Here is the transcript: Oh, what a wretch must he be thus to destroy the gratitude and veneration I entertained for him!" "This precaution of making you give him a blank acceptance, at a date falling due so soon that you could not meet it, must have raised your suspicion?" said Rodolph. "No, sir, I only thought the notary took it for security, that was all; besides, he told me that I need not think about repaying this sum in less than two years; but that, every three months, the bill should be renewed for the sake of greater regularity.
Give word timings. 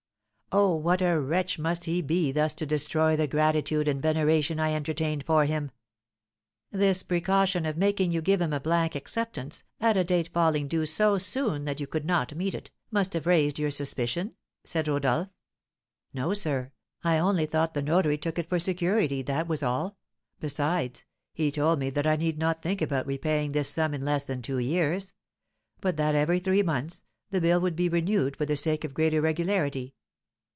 Oh, 0.53 0.75
what 0.75 1.01
a 1.01 1.17
wretch 1.17 1.57
must 1.57 1.85
he 1.85 2.01
be 2.01 2.33
thus 2.33 2.53
to 2.55 2.65
destroy 2.65 3.15
the 3.15 3.25
gratitude 3.25 3.87
and 3.87 4.01
veneration 4.01 4.59
I 4.59 4.73
entertained 4.73 5.25
for 5.25 5.45
him!" 5.45 5.71
"This 6.71 7.03
precaution 7.03 7.65
of 7.65 7.77
making 7.77 8.11
you 8.11 8.21
give 8.21 8.41
him 8.41 8.51
a 8.51 8.59
blank 8.59 8.93
acceptance, 8.93 9.63
at 9.79 9.95
a 9.95 10.03
date 10.03 10.27
falling 10.33 10.67
due 10.67 10.85
so 10.85 11.17
soon 11.17 11.63
that 11.63 11.79
you 11.79 11.87
could 11.87 12.03
not 12.03 12.35
meet 12.35 12.53
it, 12.53 12.69
must 12.91 13.13
have 13.13 13.25
raised 13.27 13.59
your 13.59 13.71
suspicion?" 13.71 14.33
said 14.65 14.89
Rodolph. 14.89 15.29
"No, 16.13 16.33
sir, 16.33 16.73
I 17.01 17.17
only 17.17 17.45
thought 17.45 17.73
the 17.73 17.81
notary 17.81 18.17
took 18.17 18.37
it 18.37 18.49
for 18.49 18.59
security, 18.59 19.21
that 19.21 19.47
was 19.47 19.63
all; 19.63 19.95
besides, 20.41 21.05
he 21.31 21.49
told 21.49 21.79
me 21.79 21.89
that 21.91 22.05
I 22.05 22.17
need 22.17 22.37
not 22.37 22.61
think 22.61 22.81
about 22.81 23.07
repaying 23.07 23.53
this 23.53 23.69
sum 23.69 23.93
in 23.93 24.03
less 24.03 24.25
than 24.25 24.41
two 24.41 24.59
years; 24.59 25.13
but 25.79 25.95
that, 25.95 26.13
every 26.13 26.39
three 26.41 26.61
months, 26.61 27.05
the 27.29 27.39
bill 27.39 27.61
should 27.63 27.77
be 27.77 27.87
renewed 27.87 28.35
for 28.35 28.45
the 28.45 28.57
sake 28.57 28.83
of 28.83 28.93
greater 28.93 29.21
regularity. 29.21 29.95